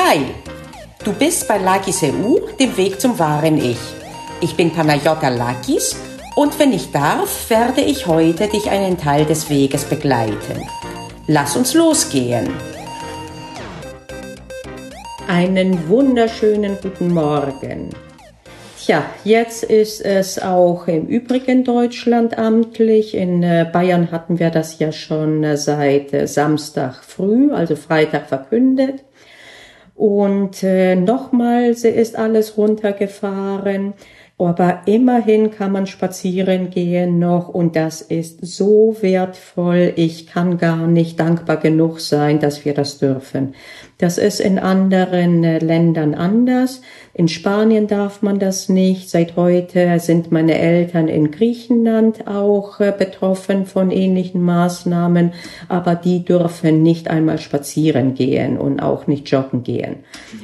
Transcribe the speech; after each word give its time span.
Hi, 0.00 0.20
du 1.04 1.12
bist 1.12 1.48
bei 1.48 1.58
Lakis 1.58 2.04
EU, 2.04 2.38
dem 2.60 2.76
Weg 2.76 3.00
zum 3.00 3.18
wahren 3.18 3.58
Ich. 3.58 3.80
Ich 4.40 4.54
bin 4.54 4.70
Panayota 4.70 5.28
Lakis 5.28 5.96
und 6.36 6.56
wenn 6.60 6.72
ich 6.72 6.92
darf, 6.92 7.50
werde 7.50 7.80
ich 7.80 8.06
heute 8.06 8.46
dich 8.46 8.70
einen 8.70 8.96
Teil 8.96 9.24
des 9.24 9.50
Weges 9.50 9.84
begleiten. 9.84 10.62
Lass 11.26 11.56
uns 11.56 11.74
losgehen. 11.74 12.48
Einen 15.26 15.88
wunderschönen 15.88 16.78
guten 16.80 17.12
Morgen. 17.12 17.90
Tja, 18.80 19.02
jetzt 19.24 19.64
ist 19.64 20.00
es 20.00 20.40
auch 20.40 20.86
im 20.86 21.06
übrigen 21.06 21.64
Deutschland 21.64 22.38
amtlich. 22.38 23.14
In 23.14 23.42
äh, 23.42 23.68
Bayern 23.70 24.12
hatten 24.12 24.38
wir 24.38 24.50
das 24.50 24.78
ja 24.78 24.92
schon 24.92 25.42
äh, 25.42 25.56
seit 25.56 26.14
äh, 26.14 26.28
Samstag 26.28 27.02
früh, 27.02 27.52
also 27.52 27.74
Freitag 27.74 28.28
verkündet. 28.28 29.02
Und 29.98 30.62
äh, 30.62 30.94
nochmals 30.94 31.82
ist 31.82 32.14
alles 32.14 32.56
runtergefahren. 32.56 33.94
Aber 34.40 34.82
immerhin 34.86 35.50
kann 35.50 35.72
man 35.72 35.88
spazieren 35.88 36.70
gehen 36.70 37.18
noch 37.18 37.48
und 37.48 37.74
das 37.74 38.02
ist 38.02 38.38
so 38.46 38.96
wertvoll. 39.00 39.92
Ich 39.96 40.28
kann 40.28 40.58
gar 40.58 40.86
nicht 40.86 41.18
dankbar 41.18 41.56
genug 41.56 41.98
sein, 41.98 42.38
dass 42.38 42.64
wir 42.64 42.72
das 42.72 42.98
dürfen. 42.98 43.54
Das 43.98 44.16
ist 44.16 44.38
in 44.38 44.60
anderen 44.60 45.42
äh, 45.42 45.58
Ländern 45.58 46.14
anders. 46.14 46.82
In 47.14 47.26
Spanien 47.26 47.88
darf 47.88 48.22
man 48.22 48.38
das 48.38 48.68
nicht. 48.68 49.10
Seit 49.10 49.34
heute 49.34 49.98
sind 49.98 50.30
meine 50.30 50.56
Eltern 50.56 51.08
in 51.08 51.32
Griechenland 51.32 52.28
auch 52.28 52.78
äh, 52.78 52.94
betroffen 52.96 53.66
von 53.66 53.90
ähnlichen 53.90 54.40
Maßnahmen, 54.40 55.32
aber 55.68 55.96
die 55.96 56.24
dürfen 56.24 56.84
nicht 56.84 57.10
einmal 57.10 57.38
spazieren 57.38 58.14
gehen 58.14 58.56
und 58.56 58.78
auch 58.78 59.08
nicht 59.08 59.28
joggen 59.28 59.64
gehen. 59.64 59.96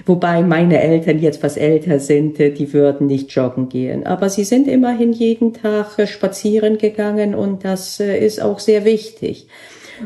Wobei 0.05 0.43
meine 0.43 0.81
Eltern 0.81 1.21
jetzt 1.21 1.45
was 1.45 1.57
älter 1.57 2.01
sind, 2.01 2.41
äh, 2.41 2.51
die 2.51 2.73
würden 2.73 3.07
nicht 3.07 3.31
joggen 3.31 3.69
gehen. 3.69 3.84
Aber 4.05 4.29
sie 4.29 4.45
sind 4.45 4.69
immerhin 4.69 5.13
jeden 5.13 5.55
Tag 5.55 6.09
spazieren 6.09 6.79
gegangen 6.79 7.35
und 7.35 7.65
das 7.65 8.01
ist 8.01 8.41
auch 8.41 8.59
sehr 8.59 8.85
wichtig. 8.85 9.49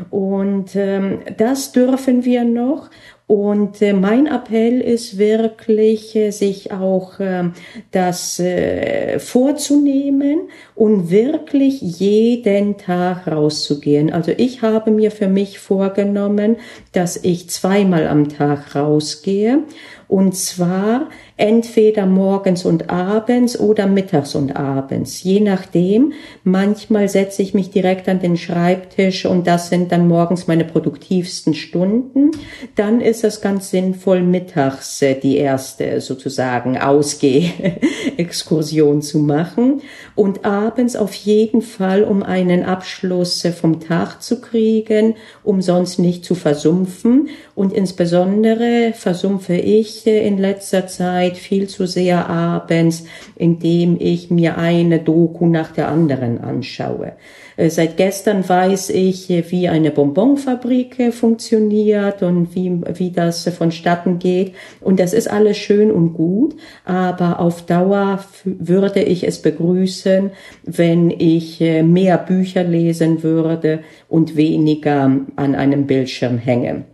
Und 0.09 0.75
ähm, 0.75 1.19
das 1.37 1.71
dürfen 1.71 2.25
wir 2.25 2.43
noch. 2.43 2.89
Und 3.29 3.83
äh, 3.83 3.93
mein 3.93 4.25
Appell 4.25 4.81
ist 4.81 5.19
wirklich, 5.19 6.15
äh, 6.15 6.31
sich 6.31 6.71
auch 6.71 7.19
äh, 7.19 7.51
das 7.91 8.39
äh, 8.39 9.19
vorzunehmen 9.19 10.49
und 10.73 11.11
wirklich 11.11 11.79
jeden 11.79 12.77
Tag 12.77 13.27
rauszugehen. 13.27 14.11
Also 14.11 14.31
ich 14.35 14.63
habe 14.63 14.89
mir 14.89 15.11
für 15.11 15.27
mich 15.27 15.59
vorgenommen, 15.59 16.55
dass 16.91 17.23
ich 17.23 17.51
zweimal 17.51 18.07
am 18.07 18.29
Tag 18.29 18.75
rausgehe 18.75 19.59
und 20.07 20.35
zwar 20.35 21.09
entweder 21.39 22.05
morgens 22.05 22.63
und 22.65 22.89
abends 22.89 23.57
oder 23.57 23.87
mittags 23.87 24.35
und 24.35 24.57
abends, 24.57 25.23
je 25.23 25.39
nachdem. 25.39 26.11
Manchmal 26.43 27.07
setze 27.07 27.41
ich 27.41 27.53
mich 27.53 27.71
direkt 27.71 28.09
an 28.09 28.19
den 28.19 28.35
Schreibtisch 28.35 29.25
und 29.25 29.47
das 29.47 29.69
sind 29.69 29.93
dann 29.93 30.09
morgens 30.09 30.47
meine 30.47 30.65
produktivsten 30.65 31.53
Stunden. 31.53 32.31
Dann 32.75 32.99
ist 32.99 33.23
es 33.23 33.39
ganz 33.39 33.69
sinnvoll, 33.69 34.19
mittags 34.21 35.01
äh, 35.01 35.15
die 35.15 35.37
erste 35.37 36.01
sozusagen 36.01 36.77
Ausgeh-Exkursion 36.77 39.01
zu 39.01 39.19
machen 39.19 39.81
und 40.15 40.43
abends 40.43 40.97
auf 40.97 41.13
jeden 41.13 41.61
Fall, 41.61 42.03
um 42.03 42.21
einen 42.21 42.65
Abschluss 42.65 43.45
äh, 43.45 43.53
vom 43.53 43.79
Tag 43.79 44.21
zu 44.21 44.41
kriegen, 44.41 45.15
um 45.45 45.61
sonst 45.61 45.99
nicht 45.99 46.25
zu 46.25 46.35
versumpfen. 46.35 47.29
Und 47.55 47.71
insbesondere 47.71 48.91
versumpfe 48.93 49.55
ich 49.55 50.05
äh, 50.05 50.27
in 50.27 50.37
letzter 50.37 50.85
Zeit 50.87 51.28
Zeit 51.29 51.37
viel 51.37 51.67
zu 51.67 51.85
sehr 51.85 52.29
abends, 52.29 53.05
indem 53.35 53.97
ich 53.99 54.31
mir 54.31 54.57
eine 54.57 54.99
Doku 54.99 55.47
nach 55.47 55.71
der 55.71 55.87
anderen 55.87 56.39
anschaue. 56.39 57.13
Äh, 57.57 57.69
seit 57.69 57.97
gestern 57.97 58.47
weiß 58.47 58.89
ich, 58.89 59.29
wie 59.29 59.67
eine 59.67 59.91
Bonbonfabrik 59.91 60.99
äh, 60.99 61.11
funktioniert 61.11 62.23
und 62.23 62.55
wie, 62.55 62.81
wie 62.95 63.11
das 63.11 63.47
vonstatten 63.49 64.19
geht. 64.19 64.53
Und 64.81 64.99
das 64.99 65.13
ist 65.13 65.29
alles 65.29 65.57
schön 65.57 65.91
und 65.91 66.13
gut, 66.13 66.55
aber 66.85 67.39
auf 67.39 67.65
Dauer 67.65 68.19
würde 68.43 69.01
ich 69.01 69.23
es 69.25 69.41
begrüßen, 69.41 70.31
wenn 70.63 71.11
ich 71.11 71.61
äh, 71.61 71.83
mehr 71.83 72.17
Bücher 72.17 72.63
lesen 72.63 73.23
würde 73.23 73.79
und 74.07 74.35
weniger 74.35 75.11
an 75.35 75.55
einem 75.55 75.85
Bildschirm 75.85 76.37
hänge. 76.37 76.85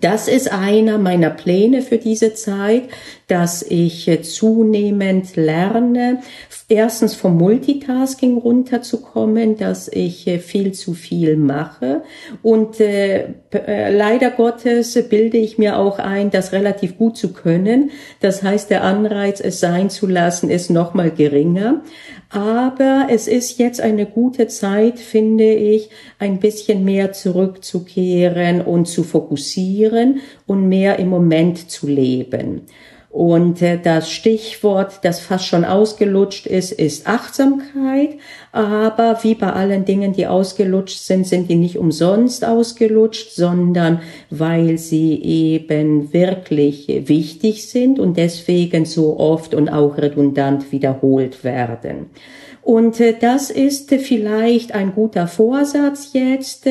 Das 0.00 0.28
ist 0.28 0.52
einer 0.52 0.98
meiner 0.98 1.30
Pläne 1.30 1.80
für 1.80 1.96
diese 1.96 2.34
Zeit, 2.34 2.84
dass 3.28 3.62
ich 3.62 4.08
äh, 4.08 4.22
zunehmend 4.22 5.36
lerne, 5.36 6.20
erstens 6.68 7.14
vom 7.14 7.36
Multitasking 7.36 8.36
runterzukommen, 8.38 9.56
dass 9.56 9.88
ich 9.88 10.26
äh, 10.26 10.38
viel 10.38 10.72
zu 10.72 10.94
viel 10.94 11.36
mache 11.36 12.02
und 12.42 12.80
äh, 12.80 13.28
äh, 13.52 13.94
leider 13.94 14.30
Gottes 14.30 14.98
bilde 15.08 15.38
ich 15.38 15.58
mir 15.58 15.78
auch 15.78 15.98
ein, 15.98 16.30
das 16.30 16.52
relativ 16.52 16.98
gut 16.98 17.16
zu 17.16 17.32
können. 17.32 17.90
Das 18.20 18.42
heißt, 18.42 18.70
der 18.70 18.82
Anreiz, 18.82 19.40
es 19.40 19.60
sein 19.60 19.90
zu 19.90 20.06
lassen, 20.06 20.50
ist 20.50 20.70
noch 20.70 20.94
mal 20.94 21.10
geringer. 21.10 21.82
Aber 22.30 23.06
es 23.10 23.26
ist 23.26 23.58
jetzt 23.58 23.80
eine 23.80 24.04
gute 24.04 24.48
Zeit, 24.48 24.98
finde 24.98 25.50
ich, 25.50 25.88
ein 26.18 26.40
bisschen 26.40 26.84
mehr 26.84 27.12
zurückzukehren 27.12 28.60
und 28.60 28.86
zu 28.86 29.02
fokussieren 29.02 30.20
und 30.46 30.68
mehr 30.68 30.98
im 30.98 31.08
Moment 31.08 31.70
zu 31.70 31.86
leben. 31.86 32.66
Und 33.10 33.62
äh, 33.62 33.78
das 33.82 34.10
Stichwort, 34.10 35.00
das 35.02 35.20
fast 35.20 35.46
schon 35.46 35.64
ausgelutscht 35.64 36.46
ist, 36.46 36.72
ist 36.72 37.06
Achtsamkeit. 37.06 38.16
Aber 38.52 39.18
wie 39.22 39.34
bei 39.34 39.50
allen 39.50 39.86
Dingen, 39.86 40.12
die 40.12 40.26
ausgelutscht 40.26 40.98
sind, 40.98 41.26
sind 41.26 41.48
die 41.48 41.54
nicht 41.54 41.78
umsonst 41.78 42.44
ausgelutscht, 42.44 43.30
sondern 43.30 44.00
weil 44.28 44.76
sie 44.76 45.22
eben 45.22 46.12
wirklich 46.12 46.86
wichtig 47.06 47.68
sind 47.68 47.98
und 47.98 48.18
deswegen 48.18 48.84
so 48.84 49.18
oft 49.18 49.54
und 49.54 49.70
auch 49.70 49.96
redundant 49.96 50.70
wiederholt 50.70 51.44
werden. 51.44 52.10
Und 52.60 53.00
äh, 53.00 53.14
das 53.18 53.50
ist 53.50 53.88
vielleicht 53.88 54.74
ein 54.74 54.94
guter 54.94 55.26
Vorsatz 55.28 56.10
jetzt. 56.12 56.66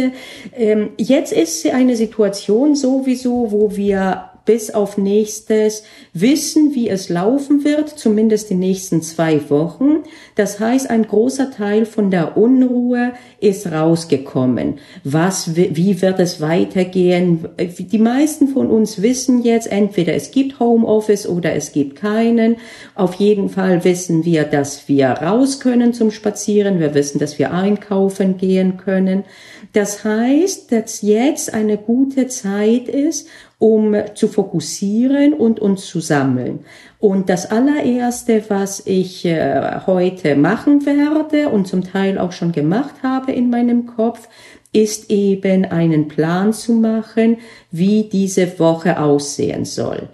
Ähm, 0.56 0.90
jetzt 0.98 1.34
ist 1.34 1.66
eine 1.66 1.96
Situation 1.96 2.76
sowieso, 2.76 3.52
wo 3.52 3.76
wir 3.76 4.30
bis 4.48 4.72
auf 4.72 4.98
nächstes 4.98 5.84
wissen, 6.14 6.74
wie 6.74 6.90
es 6.90 7.10
laufen 7.10 7.64
wird, 7.64 7.90
zumindest 7.90 8.50
die 8.50 8.56
nächsten 8.56 9.04
zwei 9.04 9.48
Wochen. 9.52 9.98
Das 10.34 10.60
heißt, 10.60 10.90
ein 10.90 11.06
großer 11.06 11.52
Teil 11.52 11.86
von 11.86 12.10
der 12.10 12.38
Unruhe 12.38 13.14
ist 13.40 13.72
rausgekommen. 13.72 14.80
Was, 15.04 15.56
wie 15.56 16.02
wird 16.02 16.20
es 16.20 16.42
weitergehen? 16.42 17.48
Die 17.78 18.00
meisten 18.00 18.48
von 18.48 18.68
uns 18.72 19.02
wissen 19.02 19.44
jetzt, 19.44 19.72
entweder 19.72 20.16
es 20.16 20.32
gibt 20.32 20.60
Homeoffice 20.60 21.28
oder 21.28 21.54
es 21.54 21.74
gibt 21.74 21.98
keinen. 21.98 22.56
Auf 22.96 23.16
jeden 23.16 23.50
Fall 23.50 23.84
wissen 23.84 24.26
wir, 24.26 24.46
dass 24.46 24.88
wir 24.88 25.10
raus 25.10 25.60
können 25.60 25.94
zum 25.94 26.10
Spazieren. 26.10 26.80
Wir 26.80 26.94
wissen, 26.94 27.20
dass 27.20 27.38
wir 27.38 27.54
einkaufen 27.54 28.38
gehen 28.38 28.78
können. 28.78 29.26
Das 29.74 30.06
heißt, 30.06 30.72
dass 30.72 31.02
jetzt 31.02 31.54
eine 31.54 31.78
gute 31.78 32.28
Zeit 32.28 32.88
ist, 32.88 33.28
um 33.60 33.96
zu 34.14 34.28
fokussieren 34.28 35.34
und 35.34 35.60
uns 35.60 35.88
zu 35.88 36.00
sammeln. 36.00 36.60
Und 37.00 37.30
das 37.30 37.50
allererste, 37.50 38.44
was 38.50 38.84
ich 38.86 39.26
äh, 39.26 39.80
heute 39.88 40.36
machen 40.36 40.86
werde 40.86 41.50
und 41.50 41.68
zum 41.68 41.84
Teil 41.84 42.20
auch 42.20 42.32
schon 42.32 42.52
gemacht 42.52 42.96
habe 43.02 43.32
in 43.32 43.50
meinem 43.50 43.88
Kopf, 43.88 44.28
ist 44.74 45.10
eben 45.10 45.66
einen 45.66 46.08
Plan 46.08 46.54
zu 46.54 46.74
machen, 46.74 47.38
wie 47.72 48.04
diese 48.04 48.60
Woche 48.60 49.00
aussehen 49.00 49.66
soll. 49.66 50.10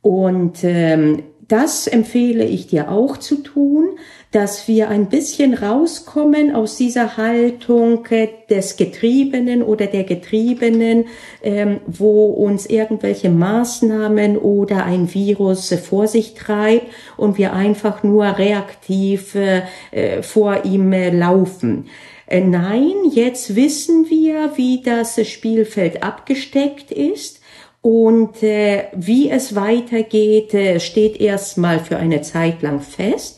Und 0.00 0.64
ähm, 0.64 1.24
das 1.48 1.86
empfehle 1.86 2.44
ich 2.44 2.66
dir 2.68 2.90
auch 2.90 3.16
zu 3.16 3.36
tun, 3.36 3.98
dass 4.30 4.68
wir 4.68 4.90
ein 4.90 5.08
bisschen 5.08 5.54
rauskommen 5.54 6.54
aus 6.54 6.76
dieser 6.76 7.16
Haltung 7.16 8.04
äh, 8.10 8.28
des 8.50 8.76
Getriebenen 8.76 9.62
oder 9.62 9.86
der 9.86 10.04
Getriebenen, 10.04 11.06
ähm, 11.42 11.80
wo 11.86 12.26
uns 12.26 12.66
irgendwelche 12.66 13.30
Maßnahmen 13.30 14.36
oder 14.36 14.84
ein 14.84 15.12
Virus 15.14 15.72
vor 15.74 16.06
sich 16.06 16.34
treibt 16.34 16.86
und 17.16 17.38
wir 17.38 17.54
einfach 17.54 18.02
nur 18.02 18.24
reaktiv 18.38 19.34
äh, 19.34 20.22
vor 20.22 20.64
ihm 20.64 20.92
äh, 20.92 21.10
laufen. 21.10 21.86
Nein, 22.30 22.92
jetzt 23.10 23.56
wissen 23.56 24.10
wir, 24.10 24.52
wie 24.56 24.82
das 24.82 25.18
Spielfeld 25.26 26.02
abgesteckt 26.02 26.90
ist. 26.90 27.40
Und 27.80 28.42
äh, 28.42 28.86
wie 28.94 29.30
es 29.30 29.54
weitergeht, 29.54 30.52
äh, 30.52 30.80
steht 30.80 31.20
erstmal 31.20 31.78
für 31.78 31.96
eine 31.96 32.20
Zeit 32.22 32.60
lang 32.60 32.80
fest. 32.80 33.37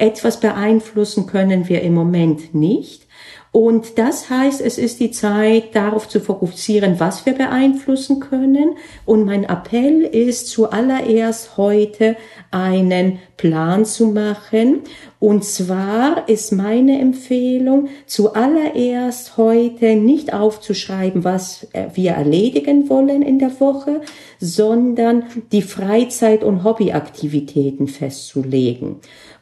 Etwas 0.00 0.40
beeinflussen 0.40 1.26
können 1.26 1.68
wir 1.68 1.82
im 1.82 1.94
Moment 1.94 2.54
nicht. 2.54 3.06
Und 3.52 3.98
das 3.98 4.30
heißt, 4.30 4.60
es 4.60 4.78
ist 4.78 5.00
die 5.00 5.10
Zeit, 5.10 5.74
darauf 5.74 6.08
zu 6.08 6.20
fokussieren, 6.20 7.00
was 7.00 7.26
wir 7.26 7.32
beeinflussen 7.32 8.20
können. 8.20 8.76
Und 9.04 9.24
mein 9.24 9.42
Appell 9.42 10.02
ist 10.02 10.48
zuallererst 10.48 11.56
heute 11.56 12.16
einen 12.52 13.18
Plan 13.36 13.84
zu 13.84 14.06
machen. 14.06 14.82
Und 15.18 15.44
zwar 15.44 16.28
ist 16.28 16.52
meine 16.52 17.00
Empfehlung, 17.00 17.88
zuallererst 18.06 19.36
heute 19.36 19.96
nicht 19.96 20.32
aufzuschreiben, 20.32 21.24
was 21.24 21.66
wir 21.94 22.12
erledigen 22.12 22.88
wollen 22.88 23.22
in 23.22 23.40
der 23.40 23.58
Woche, 23.58 24.00
sondern 24.38 25.24
die 25.50 25.62
Freizeit- 25.62 26.44
und 26.44 26.62
Hobbyaktivitäten 26.62 27.88
festzulegen. 27.88 29.00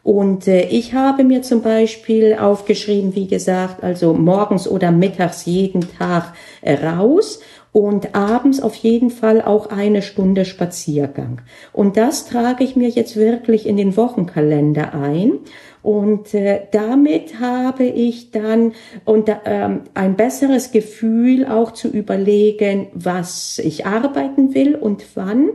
Und 0.08 0.48
äh, 0.48 0.62
ich 0.62 0.94
habe 0.94 1.22
mir 1.22 1.42
zum 1.42 1.60
Beispiel 1.60 2.34
aufgeschrieben, 2.40 3.14
wie 3.14 3.26
gesagt, 3.26 3.84
also 3.84 4.14
morgens 4.14 4.66
oder 4.66 4.90
mittags 4.90 5.44
jeden 5.44 5.82
Tag 5.98 6.32
äh, 6.62 6.82
raus 6.82 7.40
und 7.72 8.14
abends 8.14 8.62
auf 8.62 8.74
jeden 8.76 9.10
Fall 9.10 9.42
auch 9.42 9.66
eine 9.66 10.00
Stunde 10.00 10.46
Spaziergang. 10.46 11.42
Und 11.74 11.98
das 11.98 12.24
trage 12.24 12.64
ich 12.64 12.74
mir 12.74 12.88
jetzt 12.88 13.16
wirklich 13.16 13.66
in 13.66 13.76
den 13.76 13.98
Wochenkalender 13.98 14.94
ein. 14.94 15.40
Und 15.82 16.32
äh, 16.32 16.62
damit 16.72 17.38
habe 17.38 17.84
ich 17.84 18.30
dann 18.30 18.72
und, 19.04 19.30
ähm, 19.44 19.82
ein 19.92 20.16
besseres 20.16 20.72
Gefühl 20.72 21.44
auch 21.44 21.72
zu 21.72 21.86
überlegen, 21.86 22.86
was 22.94 23.58
ich 23.58 23.84
arbeiten 23.84 24.54
will 24.54 24.74
und 24.74 25.04
wann. 25.16 25.50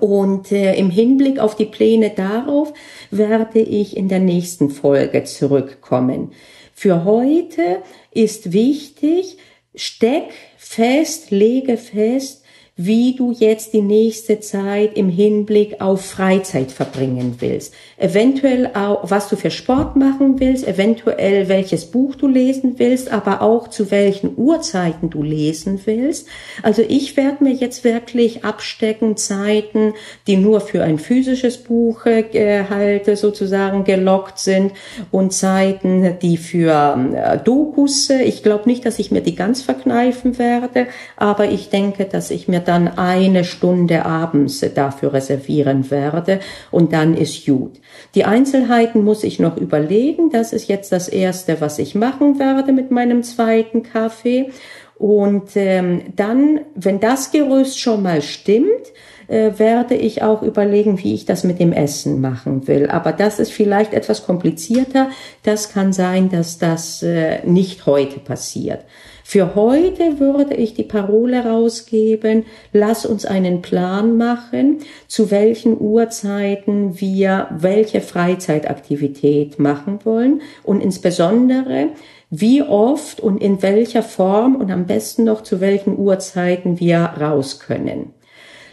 Und 0.00 0.52
äh, 0.52 0.74
im 0.74 0.90
Hinblick 0.90 1.38
auf 1.38 1.56
die 1.56 1.64
Pläne 1.64 2.10
darauf 2.10 2.72
werde 3.10 3.60
ich 3.60 3.96
in 3.96 4.08
der 4.08 4.20
nächsten 4.20 4.70
Folge 4.70 5.24
zurückkommen. 5.24 6.32
Für 6.74 7.04
heute 7.04 7.82
ist 8.12 8.52
wichtig, 8.52 9.38
steck 9.74 10.30
fest, 10.56 11.30
lege 11.30 11.78
fest, 11.78 12.37
wie 12.80 13.16
du 13.16 13.32
jetzt 13.32 13.72
die 13.72 13.82
nächste 13.82 14.38
Zeit 14.38 14.96
im 14.96 15.08
Hinblick 15.08 15.80
auf 15.80 16.06
Freizeit 16.06 16.70
verbringen 16.70 17.34
willst. 17.40 17.74
Eventuell 17.96 18.70
auch, 18.72 19.10
was 19.10 19.28
du 19.28 19.34
für 19.34 19.50
Sport 19.50 19.96
machen 19.96 20.38
willst, 20.38 20.64
eventuell 20.64 21.48
welches 21.48 21.86
Buch 21.86 22.14
du 22.14 22.28
lesen 22.28 22.74
willst, 22.78 23.10
aber 23.10 23.42
auch 23.42 23.66
zu 23.66 23.90
welchen 23.90 24.38
Uhrzeiten 24.38 25.10
du 25.10 25.24
lesen 25.24 25.80
willst. 25.86 26.28
Also 26.62 26.82
ich 26.88 27.16
werde 27.16 27.42
mir 27.42 27.52
jetzt 27.52 27.82
wirklich 27.82 28.44
abstecken 28.44 29.16
Zeiten, 29.16 29.94
die 30.28 30.36
nur 30.36 30.60
für 30.60 30.84
ein 30.84 30.98
physisches 30.98 31.58
Buch 31.58 32.06
äh, 32.06 32.62
halt 32.70 33.18
sozusagen 33.18 33.82
gelockt 33.82 34.38
sind 34.38 34.70
und 35.10 35.32
Zeiten, 35.32 36.16
die 36.22 36.36
für 36.36 36.96
äh, 37.12 37.38
Dokus, 37.38 38.08
ich 38.10 38.44
glaube 38.44 38.68
nicht, 38.68 38.86
dass 38.86 39.00
ich 39.00 39.10
mir 39.10 39.20
die 39.20 39.34
ganz 39.34 39.62
verkneifen 39.62 40.38
werde, 40.38 40.86
aber 41.16 41.50
ich 41.50 41.70
denke, 41.70 42.04
dass 42.04 42.30
ich 42.30 42.46
mir 42.46 42.67
dann 42.68 42.86
eine 42.86 43.44
Stunde 43.44 44.04
abends 44.04 44.64
dafür 44.74 45.14
reservieren 45.14 45.90
werde 45.90 46.40
und 46.70 46.92
dann 46.92 47.16
ist 47.16 47.46
gut. 47.46 47.80
Die 48.14 48.24
Einzelheiten 48.24 49.02
muss 49.02 49.24
ich 49.24 49.40
noch 49.40 49.56
überlegen. 49.56 50.30
Das 50.30 50.52
ist 50.52 50.68
jetzt 50.68 50.92
das 50.92 51.08
Erste, 51.08 51.60
was 51.60 51.78
ich 51.78 51.94
machen 51.94 52.38
werde 52.38 52.72
mit 52.72 52.90
meinem 52.90 53.22
zweiten 53.22 53.82
Kaffee. 53.82 54.50
Und 54.98 55.50
ähm, 55.54 56.02
dann, 56.16 56.60
wenn 56.74 57.00
das 57.00 57.30
Gerüst 57.30 57.78
schon 57.78 58.02
mal 58.02 58.20
stimmt, 58.20 58.92
äh, 59.28 59.52
werde 59.58 59.94
ich 59.94 60.22
auch 60.22 60.42
überlegen, 60.42 60.98
wie 61.02 61.14
ich 61.14 61.24
das 61.24 61.44
mit 61.44 61.60
dem 61.60 61.72
Essen 61.72 62.20
machen 62.20 62.66
will. 62.66 62.88
Aber 62.88 63.12
das 63.12 63.38
ist 63.38 63.52
vielleicht 63.52 63.94
etwas 63.94 64.26
komplizierter. 64.26 65.10
Das 65.44 65.72
kann 65.72 65.92
sein, 65.92 66.30
dass 66.30 66.58
das 66.58 67.02
äh, 67.02 67.46
nicht 67.46 67.86
heute 67.86 68.18
passiert. 68.18 68.84
Für 69.30 69.54
heute 69.54 70.20
würde 70.20 70.54
ich 70.54 70.72
die 70.72 70.84
Parole 70.84 71.44
rausgeben, 71.44 72.46
lass 72.72 73.04
uns 73.04 73.26
einen 73.26 73.60
Plan 73.60 74.16
machen, 74.16 74.78
zu 75.06 75.30
welchen 75.30 75.78
Uhrzeiten 75.78 76.98
wir 76.98 77.48
welche 77.50 78.00
Freizeitaktivität 78.00 79.58
machen 79.58 79.98
wollen 80.04 80.40
und 80.64 80.80
insbesondere, 80.80 81.88
wie 82.30 82.62
oft 82.62 83.20
und 83.20 83.42
in 83.42 83.60
welcher 83.60 84.02
Form 84.02 84.56
und 84.56 84.70
am 84.70 84.86
besten 84.86 85.24
noch 85.24 85.42
zu 85.42 85.60
welchen 85.60 85.98
Uhrzeiten 85.98 86.80
wir 86.80 86.98
raus 86.98 87.60
können. 87.60 88.14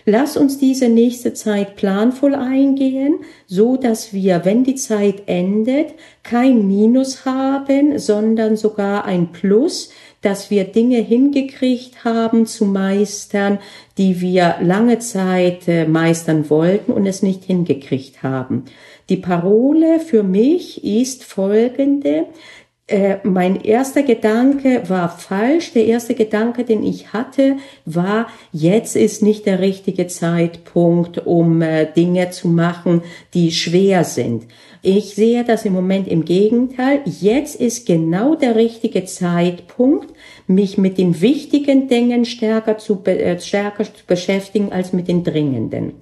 Lass 0.08 0.38
uns 0.38 0.60
diese 0.60 0.88
nächste 0.88 1.34
Zeit 1.34 1.76
planvoll 1.76 2.36
eingehen, 2.36 3.22
so 3.48 3.76
dass 3.76 4.14
wir, 4.14 4.46
wenn 4.46 4.64
die 4.64 4.76
Zeit 4.76 5.24
endet, 5.26 5.96
kein 6.22 6.68
Minus 6.68 7.26
haben, 7.26 7.98
sondern 7.98 8.56
sogar 8.56 9.06
ein 9.06 9.32
Plus, 9.32 9.90
dass 10.26 10.50
wir 10.50 10.64
Dinge 10.64 10.98
hingekriegt 10.98 12.04
haben 12.04 12.48
zu 12.48 12.66
meistern, 12.66 13.60
die 14.00 14.22
wir 14.22 14.56
lange 14.60 14.98
Zeit 14.98 15.68
äh, 15.68 15.86
meistern 15.86 16.50
wollten 16.50 16.92
und 16.92 17.06
es 17.06 17.22
nicht 17.22 17.44
hingekriegt 17.44 18.24
haben. 18.24 18.66
Die 19.10 19.18
Parole 19.18 20.00
für 20.00 20.24
mich 20.24 20.84
ist 20.84 21.24
folgende. 21.24 22.26
Äh, 22.88 23.18
mein 23.24 23.62
erster 23.62 24.04
Gedanke 24.04 24.84
war 24.88 25.10
falsch. 25.10 25.74
Der 25.74 25.86
erste 25.86 26.14
Gedanke, 26.14 26.66
den 26.66 26.84
ich 26.84 27.14
hatte, 27.14 27.58
war, 27.86 28.28
jetzt 28.52 28.96
ist 28.96 29.24
nicht 29.24 29.48
der 29.48 29.60
richtige 29.60 30.06
Zeitpunkt, 30.06 31.26
um 31.26 31.64
äh, 31.64 31.92
Dinge 31.92 32.30
zu 32.30 32.48
machen, 32.48 33.02
die 33.34 33.52
schwer 33.52 34.04
sind. 34.04 34.44
Ich 34.84 35.16
sehe 35.16 35.44
das 35.44 35.66
im 35.66 35.74
Moment 35.74 36.08
im 36.08 36.26
Gegenteil. 36.26 37.02
Jetzt 37.06 37.60
ist 37.60 37.88
genau 37.88 38.36
der 38.36 38.56
richtige 38.56 39.04
Zeitpunkt, 39.06 40.14
mich 40.46 40.78
mit 40.78 41.00
den 41.00 41.22
wichtigen 41.22 41.88
Dingen 41.88 42.24
stärker 42.24 42.78
zu, 42.78 43.04
äh, 43.06 43.40
stärker 43.40 43.86
zu 43.86 44.06
beschäftigen 44.06 44.72
als 44.72 44.94
mit 44.94 45.08
den 45.08 45.24
dringenden. 45.24 45.94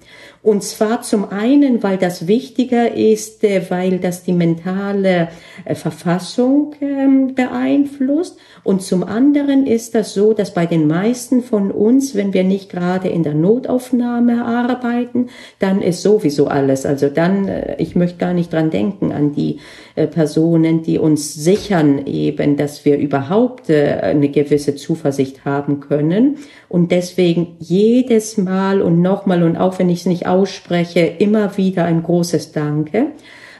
Und 0.42 0.62
zwar 0.62 1.00
zum 1.00 1.30
einen, 1.30 1.82
weil 1.82 1.96
das 1.96 2.26
wichtiger 2.26 2.92
ist, 2.92 3.42
äh, 3.42 3.62
weil 3.70 4.00
das 4.00 4.22
die 4.22 4.34
mentale 4.34 5.28
äh, 5.64 5.74
Verfassung 5.74 6.73
ähm, 6.80 7.34
beeinflusst. 7.34 8.38
Und 8.62 8.82
zum 8.82 9.02
anderen 9.04 9.66
ist 9.66 9.94
das 9.94 10.14
so, 10.14 10.32
dass 10.32 10.54
bei 10.54 10.66
den 10.66 10.86
meisten 10.86 11.42
von 11.42 11.70
uns, 11.70 12.14
wenn 12.14 12.32
wir 12.32 12.44
nicht 12.44 12.70
gerade 12.70 13.08
in 13.08 13.22
der 13.22 13.34
Notaufnahme 13.34 14.44
arbeiten, 14.44 15.28
dann 15.58 15.82
ist 15.82 16.02
sowieso 16.02 16.48
alles. 16.48 16.86
Also 16.86 17.08
dann, 17.08 17.48
äh, 17.48 17.76
ich 17.78 17.96
möchte 17.96 18.18
gar 18.18 18.32
nicht 18.32 18.52
dran 18.52 18.70
denken 18.70 19.12
an 19.12 19.32
die 19.32 19.58
Personen, 19.94 20.82
die 20.82 20.98
uns 20.98 21.34
sichern 21.34 22.04
eben, 22.06 22.56
dass 22.56 22.84
wir 22.84 22.98
überhaupt 22.98 23.70
eine 23.70 24.28
gewisse 24.28 24.74
Zuversicht 24.74 25.44
haben 25.44 25.78
können. 25.78 26.38
Und 26.68 26.90
deswegen 26.90 27.54
jedes 27.60 28.36
Mal 28.38 28.82
und 28.82 29.00
nochmal 29.00 29.44
und 29.44 29.56
auch 29.56 29.78
wenn 29.78 29.88
ich 29.88 30.00
es 30.00 30.06
nicht 30.06 30.26
ausspreche, 30.26 31.00
immer 31.00 31.56
wieder 31.56 31.84
ein 31.84 32.02
großes 32.02 32.50
Danke. 32.50 33.12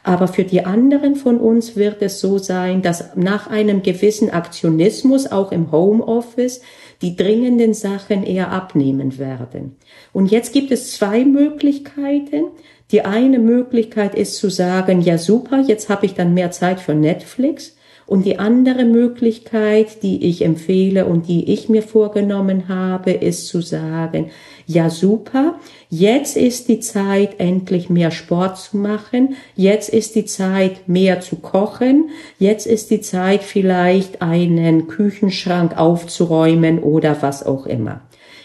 Aber 0.04 0.28
für 0.28 0.44
die 0.44 0.66
anderen 0.66 1.16
von 1.16 1.40
uns 1.40 1.76
wird 1.76 2.02
es 2.02 2.20
so 2.20 2.36
sein, 2.36 2.82
dass 2.82 3.16
nach 3.16 3.48
einem 3.48 3.82
gewissen 3.82 4.28
Aktionismus 4.28 5.32
auch 5.32 5.50
im 5.50 5.72
Homeoffice 5.72 6.60
die 7.00 7.16
dringenden 7.16 7.72
Sachen 7.72 8.22
eher 8.22 8.52
abnehmen 8.52 9.18
werden. 9.18 9.76
Und 10.12 10.30
jetzt 10.30 10.52
gibt 10.52 10.70
es 10.70 10.92
zwei 10.92 11.24
Möglichkeiten. 11.24 12.44
Die 12.92 13.02
eine 13.02 13.38
Möglichkeit 13.38 14.14
ist 14.14 14.36
zu 14.36 14.50
sagen, 14.50 15.00
ja 15.00 15.16
super, 15.16 15.64
jetzt 15.66 15.88
habe 15.88 16.04
ich 16.04 16.12
dann 16.12 16.34
mehr 16.34 16.50
Zeit 16.50 16.80
für 16.80 16.94
Netflix. 16.94 17.74
Und 18.06 18.26
die 18.26 18.38
andere 18.38 18.84
Möglichkeit, 18.84 20.02
die 20.02 20.26
ich 20.26 20.44
empfehle 20.44 21.06
und 21.06 21.26
die 21.26 21.50
ich 21.50 21.70
mir 21.70 21.82
vorgenommen 21.82 22.68
habe, 22.68 23.12
ist 23.12 23.46
zu 23.46 23.62
sagen, 23.62 24.30
ja 24.66 24.90
super, 24.90 25.58
jetzt 25.90 26.36
ist 26.36 26.68
die 26.68 26.80
Zeit, 26.80 27.38
endlich 27.38 27.90
mehr 27.90 28.10
Sport 28.10 28.58
zu 28.58 28.76
machen, 28.76 29.36
jetzt 29.56 29.88
ist 29.88 30.14
die 30.14 30.24
Zeit, 30.24 30.88
mehr 30.88 31.20
zu 31.20 31.36
kochen, 31.36 32.10
jetzt 32.38 32.66
ist 32.66 32.90
die 32.90 33.00
Zeit, 33.00 33.42
vielleicht 33.42 34.22
einen 34.22 34.86
Küchenschrank 34.86 35.76
aufzuräumen 35.76 36.82
oder 36.82 37.20
was 37.20 37.44
auch 37.44 37.66
immer. 37.66 38.00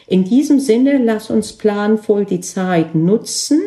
In 0.08 0.24
diesem 0.24 0.60
Sinne, 0.60 0.98
lass 0.98 1.30
uns 1.30 1.54
planvoll 1.54 2.26
die 2.26 2.42
Zeit 2.42 2.96
nutzen, 2.96 3.62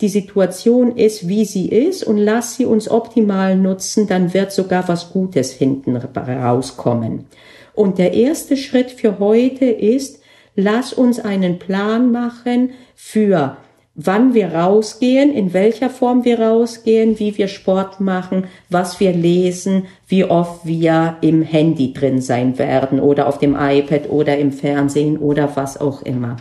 die 0.00 0.08
Situation 0.08 0.96
ist, 0.96 1.28
wie 1.28 1.44
sie 1.44 1.68
ist 1.68 2.02
und 2.02 2.16
lass 2.16 2.56
sie 2.56 2.64
uns 2.64 2.90
optimal 2.90 3.56
nutzen, 3.56 4.06
dann 4.06 4.32
wird 4.34 4.52
sogar 4.52 4.88
was 4.88 5.12
Gutes 5.12 5.52
hinten 5.52 5.96
rauskommen. 5.96 7.26
Und 7.74 7.98
der 7.98 8.12
erste 8.12 8.56
Schritt 8.56 8.90
für 8.90 9.18
heute 9.18 9.66
ist, 9.66 10.21
lass 10.54 10.92
uns 10.92 11.18
einen 11.20 11.58
Plan 11.58 12.12
machen 12.12 12.70
für 12.94 13.56
wann 13.94 14.32
wir 14.32 14.54
rausgehen, 14.54 15.32
in 15.32 15.52
welcher 15.52 15.90
Form 15.90 16.24
wir 16.24 16.40
rausgehen, 16.40 17.18
wie 17.18 17.36
wir 17.36 17.48
Sport 17.48 18.00
machen, 18.00 18.46
was 18.70 19.00
wir 19.00 19.12
lesen, 19.12 19.86
wie 20.08 20.24
oft 20.24 20.64
wir 20.64 21.18
im 21.20 21.42
Handy 21.42 21.92
drin 21.92 22.20
sein 22.20 22.58
werden 22.58 23.00
oder 23.00 23.26
auf 23.26 23.38
dem 23.38 23.54
iPad 23.58 24.08
oder 24.08 24.38
im 24.38 24.52
Fernsehen 24.52 25.18
oder 25.18 25.56
was 25.56 25.78
auch 25.78 26.02
immer. 26.02 26.36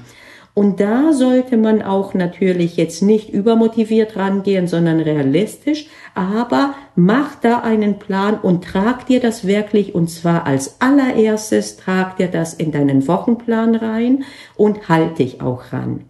Und 0.54 0.82
da 0.82 1.14
sollte 1.14 1.56
man 1.56 1.82
auch 1.82 2.14
natürlich 2.14 2.76
jetzt 2.76 3.02
nicht 3.02 3.30
übermotiviert 3.30 4.18
rangehen, 4.18 4.68
sondern 4.68 5.00
realistisch, 5.00 5.88
aber 6.14 6.74
mach 6.96 7.36
da 7.36 7.60
einen 7.60 8.00
Plan 8.00 8.38
und 8.38 8.66
trag 8.66 9.06
dir 9.06 9.22
das 9.22 9.48
wirklich 9.48 9.96
und 9.96 10.10
zwar 10.10 10.46
als 10.46 10.82
allererstes 10.82 11.78
trag 11.78 12.18
dir 12.18 12.28
das 12.28 12.54
in 12.54 12.72
deinen 12.72 13.08
Wochenplan 13.08 13.76
rein 13.76 14.26
und 14.58 14.90
halt 14.90 15.20
dich 15.20 15.42
auch 15.42 15.72
ran. 15.72 16.02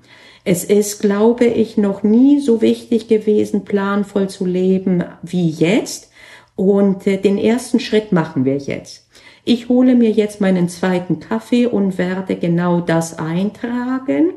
Es 0.44 0.64
ist, 0.64 1.02
glaube 1.02 1.46
ich, 1.46 1.78
noch 1.78 2.02
nie 2.02 2.40
so 2.40 2.62
wichtig 2.62 3.08
gewesen, 3.08 3.64
planvoll 3.64 4.28
zu 4.28 4.46
leben 4.46 5.04
wie 5.22 5.50
jetzt. 5.50 6.10
Und 6.56 7.06
äh, 7.06 7.18
den 7.18 7.38
ersten 7.38 7.80
Schritt 7.80 8.12
machen 8.12 8.44
wir 8.44 8.58
jetzt. 8.58 9.08
Ich 9.44 9.70
hole 9.70 9.96
mir 9.96 10.12
jetzt 10.12 10.40
meinen 10.42 10.70
zweiten 10.70 11.20
Kaffee 11.20 11.66
und 11.66 11.98
werde 11.98 12.36
genau 12.36 12.80
das 12.82 13.18
eintragen. 13.18 14.34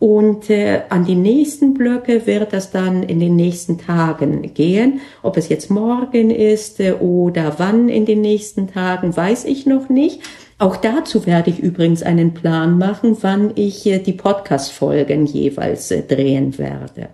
Und 0.00 0.48
äh, 0.48 0.82
an 0.90 1.04
die 1.04 1.16
nächsten 1.16 1.74
Blöcke 1.74 2.26
wird 2.26 2.52
das 2.52 2.70
dann 2.70 3.02
in 3.02 3.18
den 3.18 3.34
nächsten 3.34 3.78
Tagen 3.78 4.54
gehen. 4.54 5.00
Ob 5.22 5.36
es 5.36 5.48
jetzt 5.48 5.70
morgen 5.70 6.30
ist 6.30 6.78
äh, 6.78 6.92
oder 6.92 7.54
wann 7.58 7.88
in 7.88 8.06
den 8.06 8.20
nächsten 8.20 8.68
Tagen, 8.68 9.16
weiß 9.16 9.44
ich 9.44 9.66
noch 9.66 9.88
nicht. 9.88 10.20
Auch 10.58 10.76
dazu 10.76 11.26
werde 11.26 11.50
ich 11.50 11.60
übrigens 11.60 12.02
einen 12.02 12.34
Plan 12.34 12.78
machen, 12.78 13.16
wann 13.20 13.52
ich 13.56 13.86
äh, 13.86 13.98
die 13.98 14.12
Podcast-Folgen 14.12 15.26
jeweils 15.26 15.90
äh, 15.90 16.02
drehen 16.02 16.58
werde. 16.58 17.08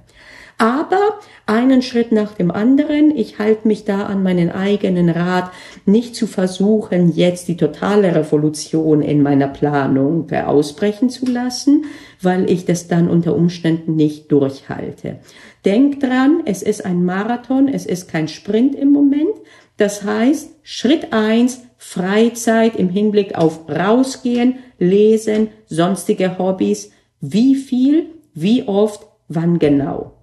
Aber 0.59 1.19
einen 1.47 1.83
Schritt 1.83 2.13
nach 2.13 2.35
dem 2.35 2.51
anderen. 2.51 3.17
Ich 3.17 3.39
halte 3.39 3.69
mich 3.69 3.85
da 3.85 4.07
an 4.07 4.23
meinen 4.23 4.51
eigenen 4.51 5.11
Rat, 5.11 5.51
nicht 5.85 6.15
zu 6.15 6.27
versuchen, 6.27 7.13
jetzt 7.13 7.49
die 7.49 7.57
totale 7.57 8.15
Revolution 8.15 9.03
in 9.03 9.23
meiner 9.23 9.49
Planung 9.49 10.31
ausbrechen 10.33 11.11
zu 11.11 11.27
lassen, 11.27 11.85
weil 12.23 12.51
ich 12.51 12.65
das 12.65 12.89
dann 12.89 13.09
unter 13.11 13.35
Umständen 13.35 13.97
nicht 13.97 14.33
durchhalte. 14.33 15.19
Denk 15.65 16.01
dran, 16.01 16.43
es 16.45 16.63
ist 16.63 16.85
ein 16.85 17.05
Marathon, 17.05 17.69
es 17.69 17.85
ist 17.85 18.09
kein 18.09 18.29
Sprint 18.29 18.75
im 18.75 18.93
Moment. 18.93 19.35
Das 19.77 20.05
heißt, 20.05 20.51
Schritt 20.63 21.13
eins 21.13 21.63
Freizeit 21.77 22.77
im 22.77 22.89
Hinblick 22.89 23.35
auf 23.35 23.69
rausgehen, 23.69 24.57
lesen, 24.79 25.49
sonstige 25.67 26.39
Hobbys. 26.39 26.91
Wie 27.21 27.55
viel, 27.55 28.07
wie 28.33 28.67
oft, 28.67 29.07
wann 29.29 29.59
genau. 29.59 30.14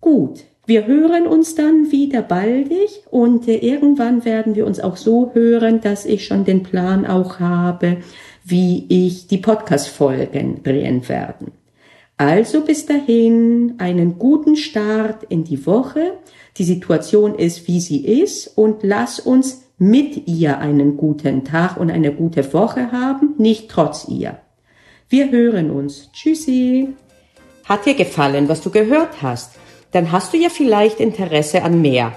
Gut, 0.00 0.44
wir 0.66 0.86
hören 0.86 1.26
uns 1.26 1.54
dann 1.54 1.90
wieder 1.90 2.22
baldig 2.22 3.02
und 3.10 3.48
äh, 3.48 3.56
irgendwann 3.56 4.24
werden 4.24 4.54
wir 4.54 4.66
uns 4.66 4.80
auch 4.80 4.96
so 4.96 5.32
hören, 5.34 5.80
dass 5.80 6.06
ich 6.06 6.26
schon 6.26 6.44
den 6.44 6.62
Plan 6.62 7.06
auch 7.06 7.40
habe, 7.40 7.98
wie 8.44 8.86
ich 8.88 9.26
die 9.26 9.38
Podcast-Folgen 9.38 10.62
drehen 10.62 11.08
werden. 11.08 11.52
Also 12.16 12.60
bis 12.62 12.86
dahin 12.86 13.74
einen 13.78 14.18
guten 14.18 14.56
Start 14.56 15.24
in 15.24 15.44
die 15.44 15.66
Woche. 15.66 16.18
Die 16.56 16.64
Situation 16.64 17.34
ist, 17.34 17.66
wie 17.66 17.80
sie 17.80 18.06
ist 18.06 18.46
und 18.58 18.82
lass 18.82 19.20
uns 19.20 19.62
mit 19.78 20.28
ihr 20.28 20.58
einen 20.58 20.98
guten 20.98 21.44
Tag 21.44 21.78
und 21.78 21.90
eine 21.90 22.12
gute 22.12 22.52
Woche 22.52 22.92
haben, 22.92 23.34
nicht 23.38 23.70
trotz 23.70 24.06
ihr. 24.08 24.38
Wir 25.08 25.30
hören 25.30 25.70
uns. 25.70 26.10
Tschüssi. 26.12 26.90
Hat 27.64 27.86
dir 27.86 27.94
gefallen, 27.94 28.48
was 28.48 28.60
du 28.60 28.70
gehört 28.70 29.22
hast? 29.22 29.52
Dann 29.92 30.12
hast 30.12 30.32
du 30.32 30.36
ja 30.36 30.48
vielleicht 30.48 31.00
Interesse 31.00 31.62
an 31.62 31.82
mehr. 31.82 32.12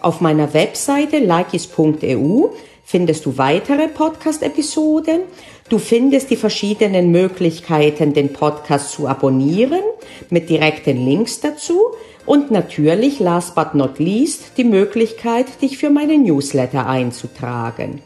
Auf 0.00 0.20
meiner 0.20 0.54
Webseite 0.54 1.18
likis.eu 1.18 2.48
findest 2.84 3.26
du 3.26 3.36
weitere 3.36 3.88
Podcast-Episoden. 3.88 5.20
Du 5.68 5.78
findest 5.78 6.30
die 6.30 6.36
verschiedenen 6.36 7.10
Möglichkeiten, 7.10 8.14
den 8.14 8.32
Podcast 8.32 8.92
zu 8.92 9.06
abonnieren, 9.06 9.82
mit 10.30 10.48
direkten 10.48 11.04
Links 11.04 11.40
dazu 11.40 11.78
und 12.24 12.50
natürlich, 12.50 13.20
last 13.20 13.54
but 13.54 13.74
not 13.74 13.98
least, 13.98 14.52
die 14.56 14.64
Möglichkeit, 14.64 15.46
dich 15.60 15.78
für 15.78 15.90
meine 15.90 16.16
Newsletter 16.16 16.86
einzutragen. 16.86 18.00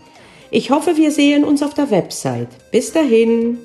Ich 0.50 0.70
hoffe, 0.70 0.96
wir 0.96 1.12
sehen 1.12 1.44
uns 1.44 1.62
auf 1.62 1.74
der 1.74 1.90
Website. 1.90 2.48
Bis 2.70 2.92
dahin. 2.92 3.58